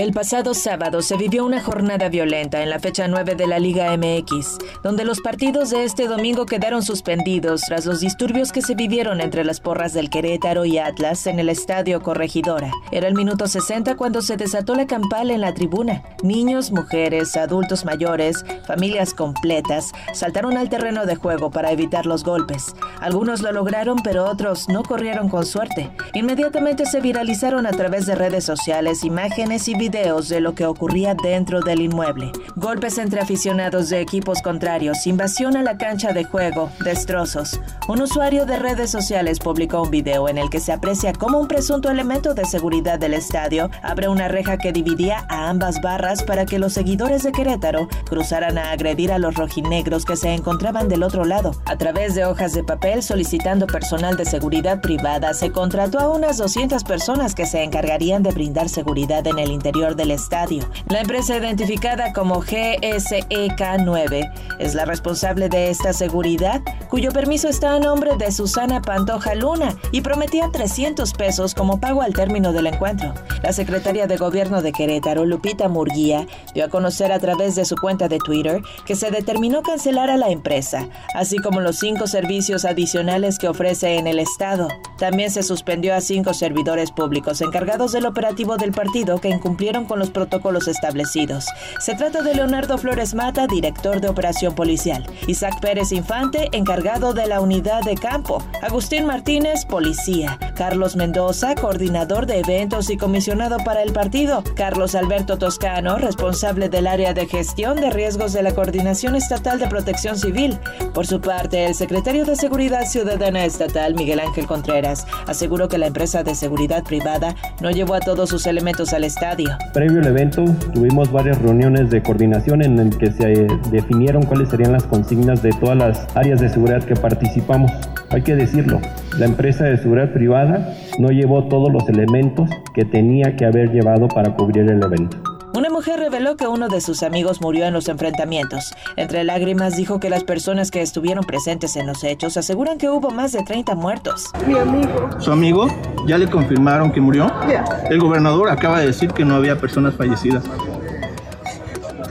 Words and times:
El 0.00 0.14
pasado 0.14 0.54
sábado 0.54 1.02
se 1.02 1.18
vivió 1.18 1.44
una 1.44 1.60
jornada 1.60 2.08
violenta 2.08 2.62
en 2.62 2.70
la 2.70 2.78
fecha 2.78 3.06
9 3.06 3.34
de 3.34 3.46
la 3.46 3.58
Liga 3.58 3.94
MX, 3.94 4.56
donde 4.82 5.04
los 5.04 5.20
partidos 5.20 5.68
de 5.68 5.84
este 5.84 6.08
domingo 6.08 6.46
quedaron 6.46 6.82
suspendidos 6.82 7.60
tras 7.60 7.84
los 7.84 8.00
disturbios 8.00 8.50
que 8.50 8.62
se 8.62 8.74
vivieron 8.74 9.20
entre 9.20 9.44
las 9.44 9.60
porras 9.60 9.92
del 9.92 10.08
Querétaro 10.08 10.64
y 10.64 10.78
Atlas 10.78 11.26
en 11.26 11.38
el 11.38 11.50
estadio 11.50 12.00
Corregidora. 12.00 12.70
Era 12.92 13.08
el 13.08 13.14
minuto 13.14 13.46
60 13.46 13.94
cuando 13.98 14.22
se 14.22 14.38
desató 14.38 14.74
la 14.74 14.86
campal 14.86 15.30
en 15.30 15.42
la 15.42 15.52
tribuna. 15.52 16.02
Niños, 16.22 16.72
mujeres, 16.72 17.36
adultos 17.36 17.84
mayores, 17.84 18.42
familias 18.66 19.12
completas 19.12 19.92
saltaron 20.14 20.56
al 20.56 20.70
terreno 20.70 21.04
de 21.04 21.16
juego 21.16 21.50
para 21.50 21.72
evitar 21.72 22.06
los 22.06 22.24
golpes. 22.24 22.74
Algunos 23.00 23.42
lo 23.42 23.52
lograron, 23.52 23.98
pero 24.02 24.24
otros 24.24 24.66
no 24.70 24.82
corrieron 24.82 25.28
con 25.28 25.44
suerte. 25.44 25.90
Inmediatamente 26.14 26.86
se 26.86 27.02
viralizaron 27.02 27.66
a 27.66 27.72
través 27.72 28.06
de 28.06 28.14
redes 28.14 28.44
sociales 28.44 29.04
imágenes 29.04 29.68
y 29.68 29.74
videos 29.74 29.89
videos 29.90 30.28
de 30.28 30.40
lo 30.40 30.54
que 30.54 30.66
ocurría 30.66 31.16
dentro 31.16 31.62
del 31.62 31.80
inmueble. 31.80 32.30
Golpes 32.54 32.96
entre 32.98 33.20
aficionados 33.20 33.88
de 33.88 34.00
equipos 34.00 34.40
contrarios, 34.40 35.04
invasión 35.08 35.56
a 35.56 35.62
la 35.62 35.78
cancha 35.78 36.12
de 36.12 36.22
juego, 36.22 36.70
destrozos. 36.84 37.60
Un 37.88 38.02
usuario 38.02 38.46
de 38.46 38.56
redes 38.56 38.88
sociales 38.88 39.40
publicó 39.40 39.82
un 39.82 39.90
video 39.90 40.28
en 40.28 40.38
el 40.38 40.48
que 40.48 40.60
se 40.60 40.72
aprecia 40.72 41.12
cómo 41.12 41.40
un 41.40 41.48
presunto 41.48 41.90
elemento 41.90 42.34
de 42.34 42.44
seguridad 42.44 43.00
del 43.00 43.14
estadio 43.14 43.68
abre 43.82 44.08
una 44.08 44.28
reja 44.28 44.58
que 44.58 44.72
dividía 44.72 45.26
a 45.28 45.50
ambas 45.50 45.80
barras 45.80 46.22
para 46.22 46.46
que 46.46 46.60
los 46.60 46.72
seguidores 46.72 47.24
de 47.24 47.32
Querétaro 47.32 47.88
cruzaran 48.08 48.58
a 48.58 48.70
agredir 48.70 49.10
a 49.10 49.18
los 49.18 49.34
rojinegros 49.34 50.04
que 50.04 50.16
se 50.16 50.32
encontraban 50.34 50.88
del 50.88 51.02
otro 51.02 51.24
lado. 51.24 51.50
A 51.64 51.76
través 51.76 52.14
de 52.14 52.24
hojas 52.24 52.52
de 52.52 52.62
papel 52.62 53.02
solicitando 53.02 53.66
personal 53.66 54.16
de 54.16 54.24
seguridad 54.24 54.80
privada, 54.80 55.34
se 55.34 55.50
contrató 55.50 55.98
a 55.98 56.10
unas 56.10 56.38
200 56.38 56.84
personas 56.84 57.34
que 57.34 57.46
se 57.46 57.64
encargarían 57.64 58.22
de 58.22 58.30
brindar 58.30 58.68
seguridad 58.68 59.26
en 59.26 59.40
el 59.40 59.50
interior 59.50 59.79
del 59.80 60.10
estadio. 60.10 60.68
La 60.88 61.00
empresa 61.00 61.36
identificada 61.36 62.12
como 62.12 62.42
GSEK9 62.42 64.30
es 64.58 64.74
la 64.74 64.84
responsable 64.84 65.48
de 65.48 65.70
esta 65.70 65.94
seguridad, 65.94 66.60
cuyo 66.90 67.10
permiso 67.12 67.48
está 67.48 67.74
a 67.74 67.80
nombre 67.80 68.16
de 68.18 68.30
Susana 68.30 68.82
Pantoja 68.82 69.34
Luna 69.34 69.74
y 69.90 70.02
prometía 70.02 70.50
300 70.52 71.14
pesos 71.14 71.54
como 71.54 71.80
pago 71.80 72.02
al 72.02 72.12
término 72.12 72.52
del 72.52 72.66
encuentro. 72.66 73.14
La 73.42 73.54
secretaria 73.54 74.06
de 74.06 74.18
Gobierno 74.18 74.60
de 74.60 74.72
Querétaro, 74.72 75.24
Lupita 75.24 75.68
Murguía, 75.68 76.26
dio 76.52 76.66
a 76.66 76.68
conocer 76.68 77.10
a 77.10 77.18
través 77.18 77.54
de 77.54 77.64
su 77.64 77.76
cuenta 77.76 78.06
de 78.08 78.18
Twitter 78.18 78.60
que 78.84 78.96
se 78.96 79.10
determinó 79.10 79.62
cancelar 79.62 80.10
a 80.10 80.18
la 80.18 80.28
empresa, 80.28 80.88
así 81.14 81.38
como 81.38 81.60
los 81.60 81.78
cinco 81.78 82.06
servicios 82.06 82.66
adicionales 82.66 83.38
que 83.38 83.48
ofrece 83.48 83.96
en 83.96 84.06
el 84.06 84.18
estado. 84.18 84.68
También 85.00 85.30
se 85.30 85.42
suspendió 85.42 85.94
a 85.94 86.02
cinco 86.02 86.34
servidores 86.34 86.92
públicos 86.92 87.40
encargados 87.40 87.92
del 87.92 88.04
operativo 88.04 88.58
del 88.58 88.72
partido 88.72 89.18
que 89.18 89.30
incumplieron 89.30 89.86
con 89.86 89.98
los 89.98 90.10
protocolos 90.10 90.68
establecidos. 90.68 91.46
Se 91.78 91.94
trata 91.94 92.20
de 92.20 92.34
Leonardo 92.34 92.76
Flores 92.76 93.14
Mata, 93.14 93.46
director 93.46 94.02
de 94.02 94.10
operación 94.10 94.54
policial, 94.54 95.06
Isaac 95.26 95.58
Pérez 95.62 95.92
Infante, 95.92 96.50
encargado 96.52 97.14
de 97.14 97.26
la 97.26 97.40
unidad 97.40 97.82
de 97.82 97.94
campo, 97.94 98.44
Agustín 98.60 99.06
Martínez, 99.06 99.64
policía, 99.64 100.38
Carlos 100.54 100.96
Mendoza, 100.96 101.54
coordinador 101.54 102.26
de 102.26 102.40
eventos 102.40 102.90
y 102.90 102.98
comisionado 102.98 103.56
para 103.64 103.82
el 103.82 103.94
partido, 103.94 104.44
Carlos 104.54 104.94
Alberto 104.94 105.38
Toscano, 105.38 105.96
responsable 105.96 106.68
del 106.68 106.86
área 106.86 107.14
de 107.14 107.26
gestión 107.26 107.80
de 107.80 107.88
riesgos 107.88 108.34
de 108.34 108.42
la 108.42 108.52
Coordinación 108.52 109.16
Estatal 109.16 109.58
de 109.58 109.66
Protección 109.66 110.18
Civil. 110.18 110.58
Por 110.92 111.06
su 111.06 111.22
parte, 111.22 111.64
el 111.64 111.74
secretario 111.74 112.26
de 112.26 112.36
Seguridad 112.36 112.84
Ciudadana 112.84 113.46
Estatal, 113.46 113.94
Miguel 113.94 114.20
Ángel 114.20 114.46
Contreras, 114.46 114.89
aseguró 115.26 115.68
que 115.68 115.78
la 115.78 115.86
empresa 115.86 116.22
de 116.22 116.34
seguridad 116.34 116.84
privada 116.84 117.34
no 117.60 117.70
llevó 117.70 117.94
a 117.94 118.00
todos 118.00 118.28
sus 118.28 118.46
elementos 118.46 118.92
al 118.92 119.04
estadio. 119.04 119.50
Previo 119.72 120.00
al 120.00 120.06
evento 120.06 120.44
tuvimos 120.74 121.10
varias 121.12 121.40
reuniones 121.40 121.90
de 121.90 122.02
coordinación 122.02 122.62
en 122.62 122.78
el 122.78 122.96
que 122.96 123.10
se 123.12 123.46
definieron 123.70 124.22
cuáles 124.22 124.48
serían 124.48 124.72
las 124.72 124.84
consignas 124.84 125.42
de 125.42 125.50
todas 125.50 125.76
las 125.76 126.06
áreas 126.16 126.40
de 126.40 126.48
seguridad 126.48 126.82
que 126.84 126.94
participamos. 126.94 127.70
Hay 128.10 128.22
que 128.22 128.34
decirlo, 128.34 128.80
la 129.18 129.26
empresa 129.26 129.64
de 129.64 129.76
seguridad 129.76 130.12
privada 130.12 130.74
no 130.98 131.08
llevó 131.08 131.48
todos 131.48 131.72
los 131.72 131.88
elementos 131.88 132.50
que 132.74 132.84
tenía 132.84 133.36
que 133.36 133.44
haber 133.44 133.70
llevado 133.70 134.08
para 134.08 134.34
cubrir 134.34 134.68
el 134.70 134.82
evento. 134.82 135.39
Una 135.52 135.68
mujer 135.68 135.98
reveló 135.98 136.36
que 136.36 136.46
uno 136.46 136.68
de 136.68 136.80
sus 136.80 137.02
amigos 137.02 137.40
murió 137.40 137.66
en 137.66 137.74
los 137.74 137.88
enfrentamientos. 137.88 138.72
Entre 138.96 139.24
lágrimas 139.24 139.76
dijo 139.76 139.98
que 139.98 140.08
las 140.08 140.22
personas 140.22 140.70
que 140.70 140.80
estuvieron 140.80 141.24
presentes 141.24 141.74
en 141.74 141.88
los 141.88 142.04
hechos 142.04 142.36
aseguran 142.36 142.78
que 142.78 142.88
hubo 142.88 143.10
más 143.10 143.32
de 143.32 143.42
30 143.42 143.74
muertos. 143.74 144.30
Mi 144.46 144.56
amigo. 144.56 145.10
¿Su 145.18 145.32
amigo? 145.32 145.66
¿Ya 146.06 146.18
le 146.18 146.28
confirmaron 146.28 146.92
que 146.92 147.00
murió? 147.00 147.26
Ya. 147.48 147.64
El 147.90 147.98
gobernador 147.98 148.48
acaba 148.48 148.78
de 148.78 148.86
decir 148.86 149.12
que 149.12 149.24
no 149.24 149.34
había 149.34 149.58
personas 149.58 149.94
fallecidas. 149.96 150.44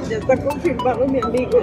Ya 0.09 0.17
está 0.17 0.35
confirmado 0.37 1.07
mi 1.07 1.21
amigo. 1.21 1.59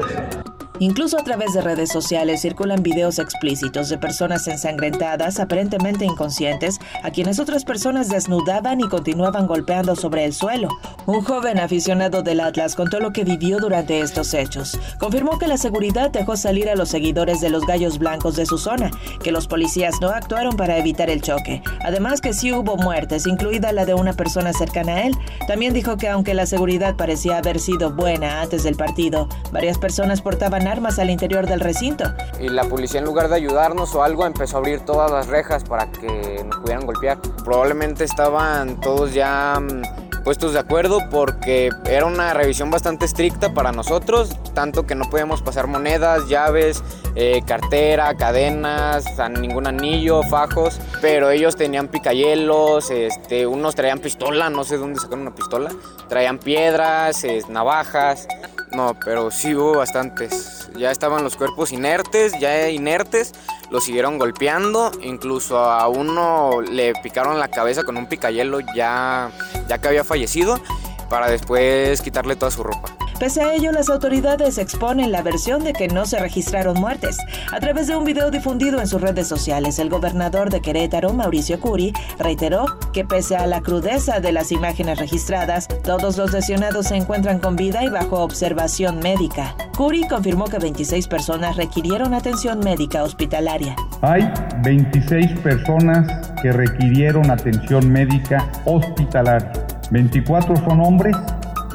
Incluso 0.78 1.18
a 1.18 1.24
través 1.24 1.54
de 1.54 1.62
redes 1.62 1.90
sociales 1.90 2.42
circulan 2.42 2.82
videos 2.82 3.18
explícitos 3.18 3.88
de 3.88 3.96
personas 3.96 4.46
ensangrentadas, 4.46 5.40
aparentemente 5.40 6.04
inconscientes, 6.04 6.75
a 7.02 7.10
quienes 7.10 7.38
otras 7.38 7.64
personas 7.64 8.08
desnudaban 8.08 8.80
y 8.80 8.88
continuaban 8.88 9.46
golpeando 9.46 9.96
sobre 9.96 10.24
el 10.24 10.32
suelo. 10.32 10.68
Un 11.06 11.22
joven 11.22 11.58
aficionado 11.58 12.22
del 12.22 12.40
Atlas 12.40 12.74
contó 12.74 13.00
lo 13.00 13.12
que 13.12 13.24
vivió 13.24 13.58
durante 13.58 14.00
estos 14.00 14.34
hechos. 14.34 14.78
Confirmó 14.98 15.38
que 15.38 15.46
la 15.46 15.56
seguridad 15.56 16.10
dejó 16.10 16.36
salir 16.36 16.68
a 16.68 16.76
los 16.76 16.88
seguidores 16.88 17.40
de 17.40 17.50
los 17.50 17.66
Gallos 17.66 17.98
Blancos 17.98 18.36
de 18.36 18.46
su 18.46 18.58
zona, 18.58 18.90
que 19.22 19.32
los 19.32 19.46
policías 19.46 19.94
no 20.00 20.08
actuaron 20.08 20.56
para 20.56 20.78
evitar 20.78 21.10
el 21.10 21.22
choque. 21.22 21.62
Además 21.84 22.20
que 22.20 22.32
sí 22.32 22.52
hubo 22.52 22.76
muertes, 22.76 23.26
incluida 23.26 23.72
la 23.72 23.84
de 23.84 23.94
una 23.94 24.12
persona 24.12 24.52
cercana 24.52 24.94
a 24.94 25.02
él. 25.06 25.14
También 25.46 25.74
dijo 25.74 25.96
que 25.96 26.08
aunque 26.08 26.34
la 26.34 26.46
seguridad 26.46 26.96
parecía 26.96 27.38
haber 27.38 27.60
sido 27.60 27.90
buena 27.90 28.42
antes 28.42 28.64
del 28.64 28.76
partido, 28.76 29.28
varias 29.52 29.78
personas 29.78 30.22
portaban 30.22 30.66
armas 30.66 30.98
al 30.98 31.10
interior 31.10 31.46
del 31.46 31.60
recinto. 31.60 32.04
Y 32.40 32.48
la 32.48 32.64
policía 32.64 33.00
en 33.00 33.06
lugar 33.06 33.28
de 33.28 33.36
ayudarnos 33.36 33.94
o 33.94 34.02
algo 34.02 34.26
empezó 34.26 34.56
a 34.56 34.60
abrir 34.60 34.80
todas 34.80 35.10
las 35.10 35.28
rejas 35.28 35.64
para 35.64 35.90
que 35.90 36.44
nos 36.44 36.56
pudieran 36.58 36.75
golpear. 36.84 37.18
Probablemente 37.44 38.04
estaban 38.04 38.80
todos 38.80 39.14
ya 39.14 39.58
mm, 39.60 40.22
puestos 40.26 40.52
de 40.54 40.58
acuerdo 40.58 40.98
porque 41.08 41.70
era 41.88 42.04
una 42.04 42.34
revisión 42.34 42.68
bastante 42.68 43.04
estricta 43.04 43.54
para 43.54 43.70
nosotros, 43.70 44.36
tanto 44.54 44.84
que 44.84 44.96
no 44.96 45.08
podíamos 45.08 45.40
pasar 45.40 45.68
monedas, 45.68 46.28
llaves, 46.28 46.82
eh, 47.14 47.42
cartera, 47.46 48.12
cadenas, 48.16 49.06
ningún 49.38 49.68
anillo, 49.68 50.24
fajos, 50.24 50.80
pero 51.00 51.30
ellos 51.30 51.54
tenían 51.54 51.86
picayelos, 51.86 52.90
este, 52.90 53.46
unos 53.46 53.76
traían 53.76 54.00
pistola, 54.00 54.50
no 54.50 54.64
sé 54.64 54.78
dónde 54.78 54.98
sacaron 54.98 55.20
una 55.20 55.34
pistola, 55.36 55.70
traían 56.08 56.38
piedras, 56.38 57.24
navajas, 57.48 58.26
no, 58.72 58.96
pero 59.04 59.30
sí 59.30 59.54
hubo 59.54 59.76
bastantes. 59.76 60.68
Ya 60.76 60.90
estaban 60.90 61.22
los 61.22 61.36
cuerpos 61.36 61.72
inertes, 61.72 62.32
ya 62.40 62.68
inertes, 62.68 63.32
lo 63.70 63.80
siguieron 63.80 64.18
golpeando, 64.18 64.90
incluso 65.02 65.58
a 65.58 65.88
uno 65.88 66.60
le 66.60 66.92
picaron 67.02 67.38
la 67.38 67.48
cabeza 67.48 67.82
con 67.82 67.96
un 67.96 68.06
picayelo 68.06 68.60
ya, 68.74 69.30
ya 69.68 69.78
que 69.78 69.88
había 69.88 70.04
fallecido, 70.04 70.60
para 71.08 71.28
después 71.28 72.00
quitarle 72.02 72.36
toda 72.36 72.50
su 72.50 72.62
ropa. 72.62 72.96
Pese 73.18 73.40
a 73.40 73.54
ello, 73.54 73.72
las 73.72 73.88
autoridades 73.88 74.58
exponen 74.58 75.10
la 75.10 75.22
versión 75.22 75.64
de 75.64 75.72
que 75.72 75.88
no 75.88 76.04
se 76.04 76.18
registraron 76.18 76.78
muertes. 76.78 77.16
A 77.50 77.58
través 77.60 77.86
de 77.86 77.96
un 77.96 78.04
video 78.04 78.30
difundido 78.30 78.78
en 78.78 78.86
sus 78.86 79.00
redes 79.00 79.26
sociales, 79.26 79.78
el 79.78 79.88
gobernador 79.88 80.50
de 80.50 80.60
Querétaro, 80.60 81.14
Mauricio 81.14 81.58
Curi, 81.58 81.94
reiteró 82.18 82.66
que 82.92 83.06
pese 83.06 83.36
a 83.36 83.46
la 83.46 83.62
crudeza 83.62 84.20
de 84.20 84.32
las 84.32 84.52
imágenes 84.52 84.98
registradas, 84.98 85.66
todos 85.82 86.18
los 86.18 86.34
lesionados 86.34 86.88
se 86.88 86.96
encuentran 86.96 87.38
con 87.38 87.56
vida 87.56 87.82
y 87.84 87.88
bajo 87.88 88.22
observación 88.22 88.98
médica. 88.98 89.56
Curi 89.74 90.06
confirmó 90.06 90.44
que 90.44 90.58
26 90.58 91.08
personas 91.08 91.56
requirieron 91.56 92.12
atención 92.12 92.58
médica 92.58 93.02
hospitalaria. 93.02 93.76
Hay 94.02 94.30
26 94.62 95.40
personas 95.40 96.30
que 96.42 96.52
requirieron 96.52 97.30
atención 97.30 97.90
médica 97.90 98.46
hospitalaria. 98.66 99.52
24 99.90 100.56
son 100.68 100.80
hombres 100.82 101.16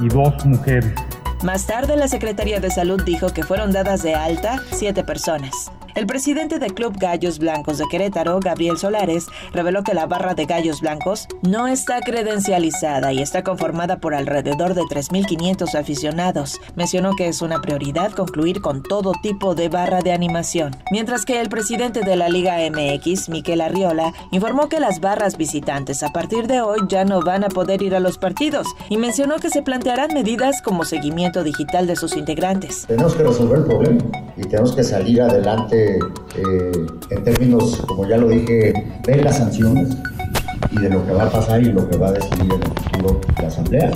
y 0.01 0.07
dos 0.07 0.45
mujeres. 0.45 0.93
Más 1.43 1.65
tarde, 1.65 1.97
la 1.97 2.07
Secretaría 2.07 2.59
de 2.59 2.69
Salud 2.69 3.01
dijo 3.03 3.29
que 3.33 3.41
fueron 3.43 3.71
dadas 3.71 4.03
de 4.03 4.13
alta 4.13 4.61
siete 4.71 5.03
personas. 5.03 5.71
El 5.93 6.07
presidente 6.07 6.57
del 6.57 6.73
Club 6.73 6.97
Gallos 6.97 7.37
Blancos 7.37 7.77
de 7.77 7.85
Querétaro, 7.89 8.39
Gabriel 8.39 8.77
Solares, 8.77 9.25
reveló 9.51 9.83
que 9.83 9.93
la 9.93 10.05
barra 10.05 10.35
de 10.35 10.45
Gallos 10.45 10.79
Blancos 10.79 11.27
no 11.41 11.67
está 11.67 11.99
credencializada 11.99 13.11
y 13.11 13.21
está 13.21 13.43
conformada 13.43 13.97
por 13.97 14.15
alrededor 14.15 14.73
de 14.73 14.83
3.500 14.83 15.75
aficionados. 15.75 16.61
Mencionó 16.75 17.15
que 17.15 17.27
es 17.27 17.41
una 17.41 17.59
prioridad 17.61 18.13
concluir 18.13 18.61
con 18.61 18.83
todo 18.83 19.11
tipo 19.21 19.53
de 19.53 19.67
barra 19.67 20.01
de 20.01 20.13
animación. 20.13 20.75
Mientras 20.91 21.25
que 21.25 21.41
el 21.41 21.49
presidente 21.49 22.01
de 22.01 22.15
la 22.15 22.29
Liga 22.29 22.57
MX, 22.69 23.27
Miquel 23.27 23.59
Arriola, 23.59 24.13
informó 24.31 24.69
que 24.69 24.79
las 24.79 25.01
barras 25.01 25.35
visitantes 25.35 26.03
a 26.03 26.13
partir 26.13 26.47
de 26.47 26.61
hoy 26.61 26.79
ya 26.87 27.03
no 27.03 27.21
van 27.21 27.43
a 27.43 27.49
poder 27.49 27.81
ir 27.81 27.95
a 27.95 27.99
los 27.99 28.17
partidos 28.17 28.67
y 28.89 28.95
mencionó 28.95 29.39
que 29.39 29.49
se 29.49 29.61
plantearán 29.61 30.13
medidas 30.13 30.61
como 30.61 30.85
seguimiento 30.85 31.43
digital 31.43 31.85
de 31.85 31.97
sus 31.97 32.15
integrantes. 32.15 32.85
Tenemos 32.87 33.13
que 33.13 33.23
resolver 33.23 33.59
el 33.59 33.65
problema 33.65 34.01
y 34.37 34.41
tenemos 34.43 34.73
que 34.73 34.83
salir 34.83 35.21
adelante 35.21 35.80
eh, 35.85 36.87
en 37.09 37.23
términos, 37.23 37.83
como 37.87 38.07
ya 38.07 38.17
lo 38.17 38.29
dije, 38.29 38.73
de 39.03 39.15
las 39.17 39.37
sanciones 39.37 39.97
y 40.71 40.79
de 40.79 40.89
lo 40.89 41.05
que 41.05 41.13
va 41.13 41.23
a 41.23 41.29
pasar 41.29 41.61
y 41.61 41.71
lo 41.71 41.89
que 41.89 41.97
va 41.97 42.09
a 42.09 42.11
decidir 42.13 42.53
en 42.53 42.63
el 42.63 42.69
futuro 42.69 43.21
la 43.41 43.47
Asamblea. 43.47 43.91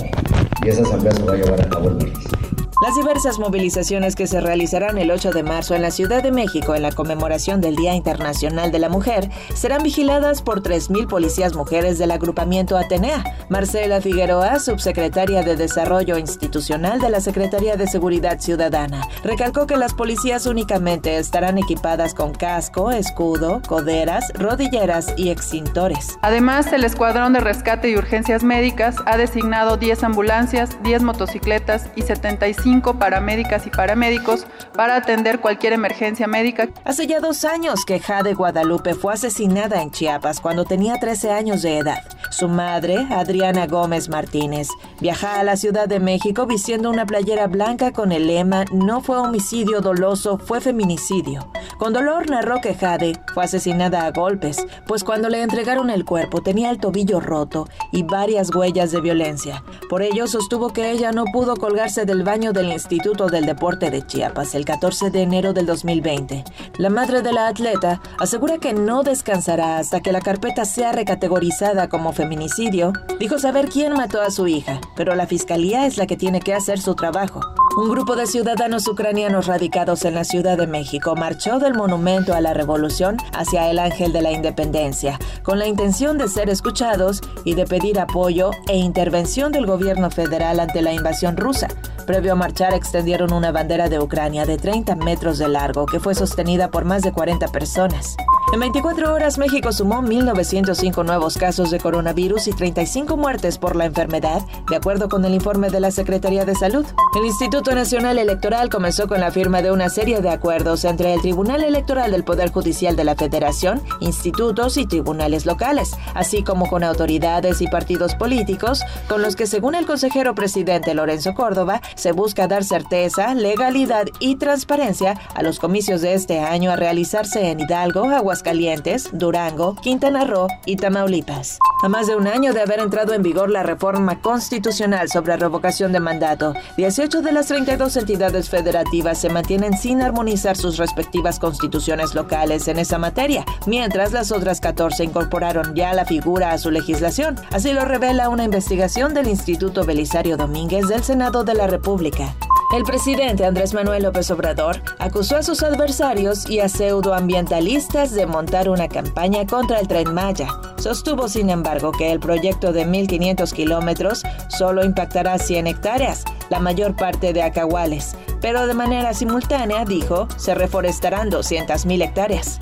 Y 0.64 0.70
esa 0.70 0.84
Asamblea 0.84 1.14
se 1.14 1.24
va 1.24 1.34
a 1.34 1.38
llevar 1.38 1.62
a 1.62 1.70
cabo 1.70 1.90
el 1.90 1.96
martes. 1.96 2.45
Las 2.82 2.94
diversas 2.94 3.40
movilizaciones 3.40 4.18
que 4.18 4.28
se 4.28 4.42
realizarán 4.42 4.98
el 4.98 5.10
8 5.10 5.32
de 5.32 5.44
marzo 5.44 5.76
en 5.76 5.82
la 5.82 5.92
Ciudad 5.92 6.22
de 6.22 6.34
México 6.34 6.76
en 6.76 6.82
la 6.82 6.92
conmemoración 6.92 7.62
del 7.62 7.78
Día 7.78 7.96
Internacional 7.96 8.70
de 8.70 8.80
la 8.80 8.90
Mujer 8.90 9.30
serán 9.54 9.82
vigiladas 9.82 10.42
por 10.42 10.62
3.000 10.62 11.08
policías 11.08 11.56
mujeres 11.56 11.98
del 11.98 12.12
agrupamiento 12.12 12.78
Atenea. 12.78 13.24
Marcela 13.48 14.02
Figueroa, 14.02 14.60
subsecretaria 14.60 15.42
de 15.42 15.56
Desarrollo 15.56 16.18
Institucional 16.18 17.00
de 17.00 17.10
la 17.10 17.22
Secretaría 17.22 17.78
de 17.78 17.88
Seguridad 17.88 18.42
Ciudadana, 18.42 19.08
recalcó 19.24 19.68
que 19.68 19.78
las 19.78 19.94
policías 19.94 20.46
únicamente 20.46 21.18
estarán 21.18 21.58
equipadas 21.58 22.14
con 22.14 22.34
casco, 22.34 22.92
escudo, 22.92 23.62
coderas, 23.66 24.34
rodilleras 24.34 25.14
y 25.16 25.30
extintores. 25.30 26.20
Además, 26.22 26.74
el 26.74 26.84
Escuadrón 26.84 27.32
de 27.32 27.40
Rescate 27.40 27.90
y 27.90 27.96
Urgencias 27.96 28.44
Médicas 28.44 28.98
ha 29.06 29.16
designado 29.16 29.78
10 29.78 30.04
ambulancias, 30.04 30.78
10 30.84 31.04
motocicletas 31.04 31.88
y 31.96 32.02
75 32.02 32.65
cinco 32.66 32.98
paramédicas 32.98 33.68
y 33.68 33.70
paramédicos 33.70 34.48
para 34.74 34.96
atender 34.96 35.40
cualquier 35.40 35.74
emergencia 35.74 36.26
médica. 36.26 36.70
Hace 36.84 37.06
ya 37.06 37.20
dos 37.20 37.46
años 37.46 37.86
que 37.86 38.00
Jade 38.00 38.34
Guadalupe 38.34 38.96
fue 38.96 39.14
asesinada 39.14 39.84
en 39.84 39.92
Chiapas 39.92 40.40
cuando 40.40 40.66
tenía 40.66 41.00
13 41.00 41.30
años 41.30 41.62
de 41.62 41.78
edad. 41.78 42.00
Su 42.32 42.48
madre, 42.48 43.06
Adriana 43.12 43.68
Gómez 43.68 44.10
Martínez, 44.10 44.68
viaja 45.00 45.40
a 45.40 45.44
la 45.44 45.58
Ciudad 45.58 45.88
de 45.88 46.00
México 46.00 46.48
vistiendo 46.48 46.90
una 46.90 47.06
playera 47.06 47.46
blanca 47.46 47.94
con 47.94 48.12
el 48.12 48.26
lema 48.26 48.66
No 48.72 49.00
fue 49.00 49.18
homicidio 49.18 49.82
doloso, 49.82 50.40
fue 50.40 50.60
feminicidio. 50.60 51.48
Con 51.78 51.94
dolor 51.94 52.32
narró 52.32 52.62
que 52.62 52.74
Jade 52.74 53.14
fue 53.36 53.44
asesinada 53.44 54.08
a 54.08 54.12
golpes, 54.12 54.66
pues 54.88 55.04
cuando 55.04 55.30
le 55.30 55.44
entregaron 55.44 55.92
el 55.92 56.04
cuerpo 56.04 56.42
tenía 56.42 56.72
el 56.72 56.80
tobillo 56.80 57.20
roto 57.20 57.70
y 57.92 58.02
varias 58.02 58.50
huellas 58.54 58.92
de 58.92 59.02
violencia. 59.02 59.64
Por 59.88 60.02
ello 60.02 60.26
sostuvo 60.26 60.74
que 60.74 60.90
ella 60.90 61.12
no 61.12 61.26
pudo 61.26 61.56
colgarse 61.58 62.06
del 62.06 62.24
baño 62.24 62.55
del 62.56 62.72
Instituto 62.72 63.28
del 63.28 63.46
Deporte 63.46 63.92
de 63.92 64.02
Chiapas 64.02 64.56
el 64.56 64.66
14 64.66 65.12
de 65.12 65.22
enero 65.22 65.54
del 65.54 65.68
2020. 65.68 66.44
La 66.78 66.90
madre 66.90 67.22
de 67.22 67.34
la 67.34 67.48
atleta 67.48 68.02
asegura 68.18 68.58
que 68.58 68.74
no 68.74 69.04
descansará 69.04 69.78
hasta 69.78 70.00
que 70.00 70.12
la 70.12 70.22
carpeta 70.22 70.66
sea 70.66 70.94
recategorizada 70.94 71.90
como 71.90 72.14
feminicidio. 72.14 72.94
Dijo 73.20 73.38
saber 73.38 73.70
quién 73.70 73.94
mató 73.94 74.22
a 74.22 74.32
su 74.32 74.48
hija, 74.48 74.80
pero 74.96 75.14
la 75.14 75.28
fiscalía 75.28 75.86
es 75.86 75.98
la 75.98 76.08
que 76.08 76.18
tiene 76.18 76.40
que 76.40 76.54
hacer 76.54 76.80
su 76.80 76.96
trabajo. 76.96 77.42
Un 77.78 77.90
grupo 77.90 78.16
de 78.16 78.26
ciudadanos 78.26 78.88
ucranianos 78.88 79.48
radicados 79.48 80.06
en 80.06 80.16
la 80.16 80.24
Ciudad 80.24 80.58
de 80.58 80.66
México 80.66 81.14
marchó 81.18 81.60
del 81.60 81.74
Monumento 81.74 82.34
a 82.34 82.40
la 82.40 82.54
Revolución 82.54 83.18
hacia 83.34 83.70
el 83.70 83.80
Ángel 83.80 84.14
de 84.14 84.22
la 84.22 84.32
Independencia, 84.32 85.20
con 85.44 85.60
la 85.60 85.68
intención 85.68 86.18
de 86.18 86.30
ser 86.30 86.50
escuchados 86.50 87.20
y 87.44 87.56
de 87.56 87.66
pedir 87.66 88.00
apoyo 88.00 88.52
e 88.70 88.78
intervención 88.78 89.52
del 89.52 89.66
gobierno 89.66 90.10
federal 90.10 90.62
ante 90.62 90.82
la 90.82 90.94
invasión 90.94 91.36
rusa. 91.36 91.68
Previo 92.08 92.32
a 92.32 92.36
marchar 92.36 92.74
extendieron 92.74 93.34
una 93.34 93.52
bandera 93.52 93.90
de 93.90 94.00
Ucrania 94.00 94.46
de 94.46 94.58
30 94.58 94.96
metros 94.96 95.38
de 95.38 95.50
largo 95.50 95.86
que 95.86 96.00
fue 96.00 96.16
sostenida 96.16 96.72
por 96.72 96.86
más 96.86 97.02
de 97.02 97.12
40 97.12 97.50
personas. 97.50 98.16
En 98.56 98.62
24 98.62 99.14
horas 99.14 99.38
México 99.38 99.74
sumó 99.74 100.02
1.905 100.02 101.04
nuevos 101.04 101.38
casos 101.38 101.72
de 101.72 101.78
coronavirus 101.78 102.48
y 102.48 102.54
35 102.54 103.18
muertes 103.18 103.58
por 103.58 103.76
la 103.76 103.84
enfermedad, 103.84 104.48
de 104.70 104.78
acuerdo 104.78 105.10
con 105.10 105.26
el 105.26 105.34
informe 105.34 105.70
de 105.70 105.82
la 105.82 105.92
Secretaría 105.92 106.46
de 106.46 106.56
Salud. 106.56 106.86
El 107.20 107.26
Instituto 107.26 107.76
Nacional 107.76 108.18
Electoral 108.18 108.70
comenzó 108.70 109.10
con 109.10 109.20
la 109.20 109.32
firma 109.32 109.62
de 109.62 109.74
una 109.74 109.90
serie 109.90 110.22
de 110.22 110.30
acuerdos 110.30 110.86
entre 110.86 111.14
el 111.14 111.20
Tribunal 111.20 111.66
Electoral 111.66 112.12
del 112.12 112.24
Poder 112.24 112.50
Judicial 112.50 112.96
de 112.96 113.04
la 113.04 113.16
Federación, 113.16 113.82
institutos 114.00 114.78
y 114.78 114.86
tribunales 114.86 115.46
locales, 115.46 115.92
así 116.14 116.42
como 116.42 116.70
con 116.70 116.86
autoridades 116.86 117.62
y 117.62 117.68
partidos 117.68 118.16
políticos, 118.16 118.84
con 119.10 119.22
los 119.22 119.36
que 119.36 119.48
según 119.48 119.76
el 119.76 119.86
consejero 119.86 120.34
presidente 120.34 120.94
Lorenzo 120.94 121.34
Córdoba, 121.34 121.82
se 121.96 122.14
busca 122.14 122.48
dar 122.48 122.64
certeza, 122.64 123.36
legalidad 123.36 124.06
y 124.22 124.38
transparencia 124.38 125.20
a 125.34 125.44
los 125.44 125.60
comicios 125.60 126.00
de 126.00 126.14
este 126.14 126.40
año 126.40 126.72
a 126.72 126.78
realizarse 126.78 127.50
en 127.50 127.60
Hidalgo, 127.60 128.08
Aguascalientes, 128.46 129.10
Durango, 129.12 129.76
Quintana 129.76 130.24
Roo 130.24 130.48
y 130.68 130.76
Tamaulipas. 130.76 131.58
A 131.82 131.90
más 131.90 132.06
de 132.06 132.16
un 132.16 132.28
año 132.28 132.54
de 132.54 132.62
haber 132.62 132.80
entrado 132.80 133.14
en 133.14 133.24
vigor 133.24 133.50
la 133.50 133.64
reforma 133.64 134.22
constitucional 134.22 135.10
sobre 135.10 135.36
revocación 135.36 135.92
de 135.92 136.00
mandato, 136.00 136.54
18 136.78 137.24
de 137.24 137.32
las 137.32 137.48
32 137.48 137.98
entidades 137.98 138.50
federativas 138.50 139.20
se 139.20 139.30
mantienen 139.30 139.76
sin 139.78 140.02
armonizar 140.02 140.58
sus 140.58 140.78
respectivas 140.78 141.40
constituciones 141.40 142.14
locales 142.14 142.68
en 142.68 142.78
esa 142.78 143.00
materia, 143.00 143.44
mientras 143.66 144.12
las 144.12 144.32
otras 144.32 144.62
14 144.62 145.04
incorporaron 145.04 145.74
ya 145.74 145.94
la 145.94 146.06
figura 146.06 146.52
a 146.52 146.60
su 146.60 146.70
legislación. 146.70 147.36
Así 147.52 147.74
lo 147.74 147.84
revela 147.84 148.30
una 148.30 148.44
investigación 148.44 149.16
del 149.16 149.28
Instituto 149.28 149.86
Belisario 149.86 150.38
Domínguez 150.38 150.88
del 150.88 151.04
Senado 151.04 151.44
de 151.44 151.56
la 151.56 151.66
República. 151.66 152.36
El 152.74 152.84
presidente 152.84 153.46
Andrés 153.46 153.74
Manuel 153.74 154.04
López 154.04 154.30
Obrador 154.32 154.82
acusó 155.00 155.38
a 155.38 155.44
sus 155.44 155.64
adversarios 155.64 156.50
y 156.50 156.60
a 156.60 156.68
pseudoambientalistas 156.68 158.12
de 158.12 158.26
montar 158.26 158.70
una 158.70 158.90
campaña 158.90 159.46
contra 159.46 159.80
el 159.80 159.88
tren 159.88 160.14
Maya. 160.14 160.50
Sostuvo, 160.78 161.30
sin 161.30 161.50
embargo, 161.50 161.92
que 161.92 162.12
el 162.12 162.20
proyecto 162.20 162.74
de 162.74 162.86
1.500 162.86 163.52
kilómetros 163.54 164.24
solo 164.50 164.84
impactará 164.84 165.38
100 165.38 165.68
hectáreas, 165.68 166.26
la 166.50 166.60
mayor 166.60 166.96
parte 166.96 167.34
de 167.34 167.44
acahuales, 167.44 168.16
pero 168.42 168.68
de 168.68 168.74
manera 168.74 169.14
simultánea, 169.14 169.86
dijo, 169.86 170.28
se 170.36 170.54
reforestarán 170.54 171.30
200.000 171.30 172.04
hectáreas. 172.04 172.60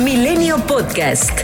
Milenio 0.00 0.58
Podcast. 0.66 1.43